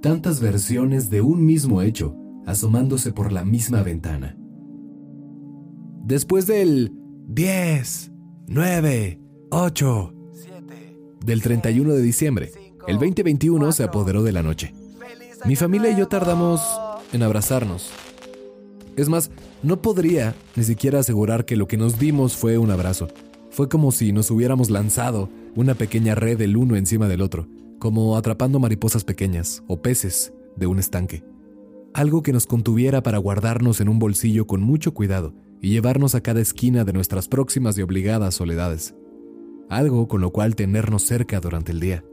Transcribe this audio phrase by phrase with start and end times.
[0.00, 2.16] tantas versiones de un mismo hecho
[2.46, 4.36] asomándose por la misma ventana.
[6.04, 6.92] Después del
[7.26, 8.12] 10,
[8.46, 9.20] 9,
[9.50, 12.52] 8, 7, del 31 de diciembre,
[12.86, 14.72] el 2021 se apoderó de la noche.
[15.44, 16.62] Mi familia y yo tardamos
[17.12, 17.90] en abrazarnos.
[18.96, 19.30] Es más,
[19.62, 23.08] no podría ni siquiera asegurar que lo que nos dimos fue un abrazo.
[23.50, 27.46] Fue como si nos hubiéramos lanzado una pequeña red el uno encima del otro,
[27.78, 31.24] como atrapando mariposas pequeñas o peces de un estanque.
[31.94, 36.20] Algo que nos contuviera para guardarnos en un bolsillo con mucho cuidado y llevarnos a
[36.20, 38.94] cada esquina de nuestras próximas y obligadas soledades.
[39.68, 42.04] Algo con lo cual tenernos cerca durante el día.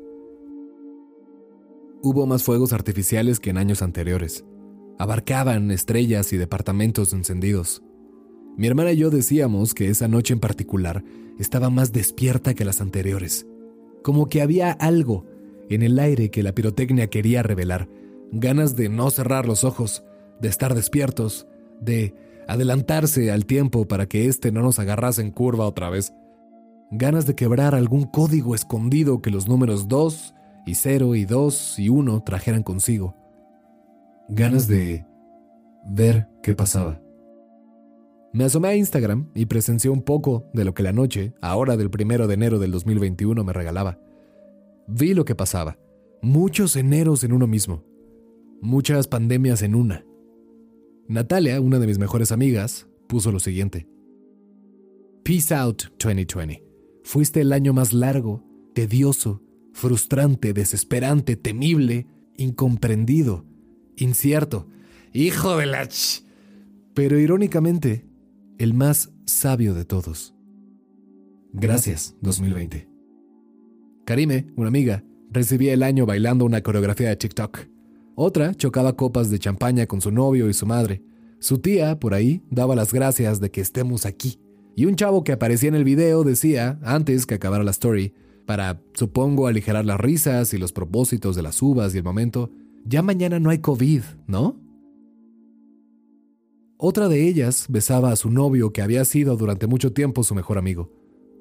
[2.01, 4.45] Hubo más fuegos artificiales que en años anteriores.
[4.97, 7.81] Abarcaban estrellas y departamentos encendidos.
[8.57, 11.03] Mi hermana y yo decíamos que esa noche en particular
[11.39, 13.45] estaba más despierta que las anteriores.
[14.03, 15.25] Como que había algo
[15.69, 17.87] en el aire que la pirotecnia quería revelar.
[18.31, 20.03] Ganas de no cerrar los ojos,
[20.39, 21.47] de estar despiertos,
[21.79, 22.13] de
[22.47, 26.13] adelantarse al tiempo para que éste no nos agarrase en curva otra vez.
[26.91, 31.89] Ganas de quebrar algún código escondido que los números 2 y 0 y 2 y
[31.89, 33.15] 1 trajeran consigo.
[34.29, 35.05] Ganas de
[35.85, 37.01] ver qué pasaba.
[38.33, 41.89] Me asomé a Instagram y presencié un poco de lo que la noche, ahora del
[41.89, 43.97] primero de enero del 2021, me regalaba.
[44.87, 45.79] Vi lo que pasaba.
[46.21, 47.83] Muchos eneros en uno mismo.
[48.61, 50.05] Muchas pandemias en una.
[51.07, 53.87] Natalia, una de mis mejores amigas, puso lo siguiente.
[55.23, 56.63] Peace out 2020.
[57.03, 59.41] Fuiste el año más largo, tedioso,
[59.73, 63.45] frustrante, desesperante, temible, incomprendido,
[63.95, 64.67] incierto.
[65.13, 65.87] Hijo de la...
[65.87, 66.23] Ch
[66.93, 68.07] Pero irónicamente,
[68.57, 70.33] el más sabio de todos.
[71.53, 72.94] Gracias, 2020.
[74.05, 77.61] Karime, una amiga, recibía el año bailando una coreografía de TikTok.
[78.13, 81.01] Otra chocaba copas de champaña con su novio y su madre.
[81.39, 84.39] Su tía, por ahí, daba las gracias de que estemos aquí.
[84.75, 88.13] Y un chavo que aparecía en el video decía, antes que acabara la story,
[88.45, 92.51] para, supongo, aligerar las risas y los propósitos de las uvas y el momento,
[92.85, 94.61] ya mañana no hay COVID, ¿no?
[96.77, 100.59] Otra de ellas besaba a su novio que había sido durante mucho tiempo su mejor
[100.59, 100.91] amigo.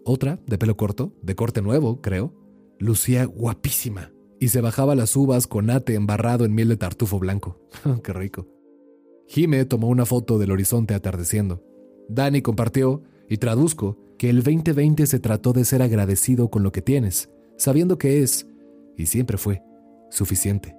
[0.07, 2.44] Otra, de pelo corto, de corte nuevo, creo,
[2.85, 7.59] lucía guapísima y se bajaba las uvas con ate embarrado en miel de tartufo blanco.
[8.05, 8.47] ¡Qué rico!
[9.27, 11.65] Jime tomó una foto del horizonte atardeciendo.
[12.09, 16.83] Dani compartió, y traduzco, que el 2020 se trató de ser agradecido con lo que
[16.83, 18.47] tienes, sabiendo que es,
[18.99, 19.63] y siempre fue,
[20.11, 20.77] suficiente.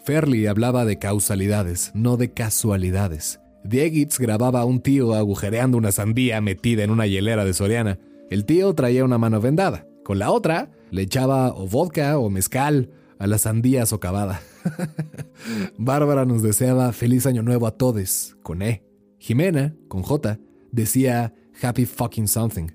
[0.00, 3.40] Ferli hablaba de causalidades, no de casualidades.
[3.62, 7.98] Diegitz grababa a un tío agujereando una sandía metida en una hielera de Soriana.
[8.30, 9.87] El tío traía una mano vendada.
[10.08, 14.40] Con la otra le echaba o vodka o mezcal a la sandía socavada.
[15.76, 18.82] Bárbara nos deseaba feliz año nuevo a todos, con E.
[19.18, 20.38] Jimena, con J,
[20.72, 22.68] decía happy fucking something.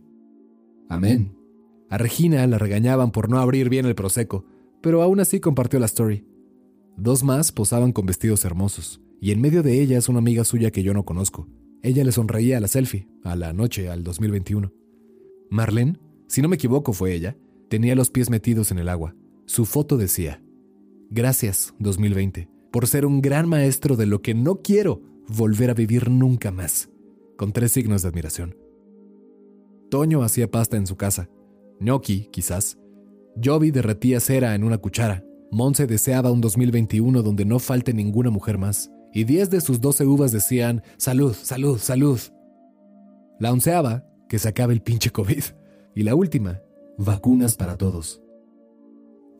[0.89, 1.35] Amén.
[1.89, 4.45] A Regina la regañaban por no abrir bien el proseco,
[4.79, 6.27] pero aún así compartió la story.
[6.97, 10.83] Dos más posaban con vestidos hermosos, y en medio de ellas una amiga suya que
[10.83, 11.47] yo no conozco.
[11.81, 14.71] Ella le sonreía a la selfie, a la noche, al 2021.
[15.49, 15.97] Marlene,
[16.33, 17.37] si no me equivoco fue ella,
[17.73, 19.15] Tenía los pies metidos en el agua.
[19.47, 20.43] Su foto decía,
[21.09, 26.11] Gracias, 2020, por ser un gran maestro de lo que no quiero volver a vivir
[26.11, 26.91] nunca más,
[27.35, 28.55] con tres signos de admiración.
[29.89, 31.31] Toño hacía pasta en su casa.
[31.79, 32.77] Gnocchi, quizás.
[33.43, 35.25] Jovi derretía cera en una cuchara.
[35.49, 38.91] Monse deseaba un 2021 donde no falte ninguna mujer más.
[39.11, 42.19] Y diez de sus doce uvas decían, salud, salud, salud.
[43.39, 45.43] La onceaba, que se acabe el pinche COVID.
[45.95, 46.61] Y la última,
[46.97, 48.21] vacunas para todos.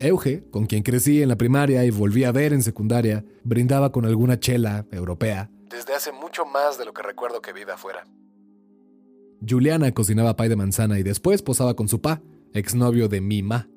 [0.00, 4.04] Euge, con quien crecí en la primaria y volví a ver en secundaria, brindaba con
[4.04, 5.50] alguna chela europea.
[5.70, 8.06] Desde hace mucho más de lo que recuerdo que vive afuera.
[9.46, 12.22] Juliana cocinaba pay de manzana y después posaba con su pa,
[12.52, 13.68] exnovio de mi ma.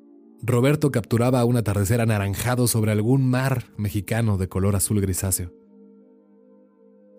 [0.42, 5.52] Roberto capturaba un atardecer anaranjado sobre algún mar mexicano de color azul grisáceo.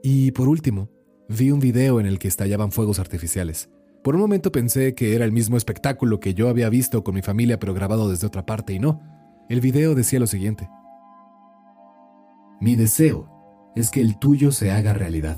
[0.01, 0.89] Y por último,
[1.27, 3.69] vi un video en el que estallaban fuegos artificiales.
[4.03, 7.21] Por un momento pensé que era el mismo espectáculo que yo había visto con mi
[7.21, 9.01] familia pero grabado desde otra parte y no.
[9.49, 10.69] El video decía lo siguiente.
[12.61, 15.37] Mi deseo es que el tuyo se haga realidad.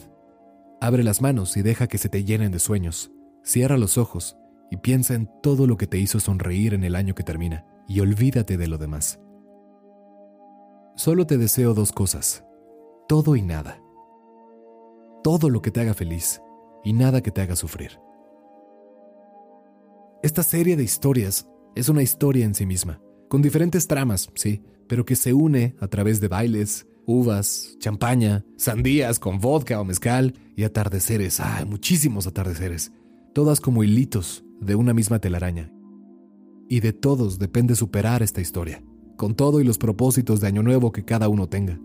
[0.80, 3.12] Abre las manos y deja que se te llenen de sueños.
[3.44, 4.38] Cierra los ojos
[4.70, 8.00] y piensa en todo lo que te hizo sonreír en el año que termina y
[8.00, 9.20] olvídate de lo demás.
[10.96, 12.46] Solo te deseo dos cosas,
[13.08, 13.82] todo y nada.
[15.24, 16.42] Todo lo que te haga feliz
[16.84, 18.00] y nada que te haga sufrir.
[20.24, 23.02] Esta serie de historias es una historia en sí misma.
[23.28, 29.20] con diferentes tramas, sí, pero que se une a través de bailes, uvas, champaña, sandías
[29.20, 32.92] con vodka o mezcal y atardeceres, ah, muchísimos atardeceres,
[33.34, 35.72] todas como hilitos de una misma telaraña.
[36.68, 38.84] Y de todos depende superar esta historia,
[39.16, 41.80] con todo y los propósitos de Año Nuevo que cada uno tenga.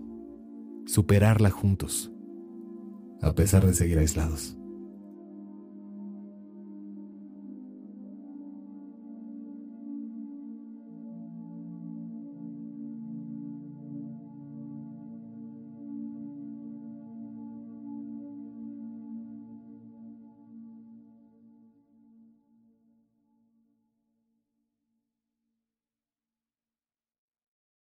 [0.84, 2.10] Superarla juntos,
[3.22, 4.58] a pesar de seguir aislados.